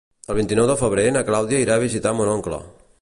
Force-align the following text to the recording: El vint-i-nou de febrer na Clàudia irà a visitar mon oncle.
El 0.33 0.37
vint-i-nou 0.37 0.65
de 0.71 0.75
febrer 0.79 1.03
na 1.17 1.23
Clàudia 1.27 1.59
irà 1.67 1.77
a 1.77 1.83
visitar 1.85 2.15
mon 2.21 2.33
oncle. 2.37 2.61